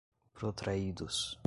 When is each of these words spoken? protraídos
protraídos 0.33 1.39